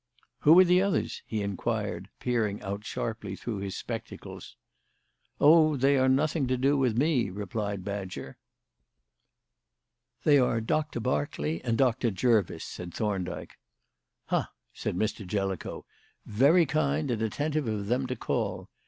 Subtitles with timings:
[0.39, 4.55] "Who are the others?" he inquired, peering out sharply through his spectacles.
[5.39, 8.39] "O, they are nothing to do with me," replied Badger.
[10.23, 13.53] "They are Doctor Berkeley and Doctor Jervis," said Thorndyke.
[14.29, 15.23] "Ha!" said Mr.
[15.23, 15.85] Jellicoe;
[16.25, 18.69] "very kind and attentive of them to call.